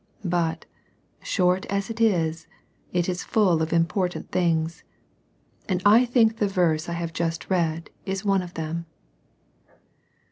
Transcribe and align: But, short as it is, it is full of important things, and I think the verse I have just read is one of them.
But, 0.25 0.65
short 1.21 1.67
as 1.67 1.91
it 1.91 2.01
is, 2.01 2.47
it 2.91 3.07
is 3.07 3.21
full 3.23 3.61
of 3.61 3.71
important 3.71 4.31
things, 4.31 4.83
and 5.69 5.79
I 5.85 6.05
think 6.05 6.37
the 6.37 6.47
verse 6.47 6.89
I 6.89 6.93
have 6.93 7.13
just 7.13 7.51
read 7.51 7.91
is 8.03 8.25
one 8.25 8.41
of 8.41 8.55
them. 8.55 8.87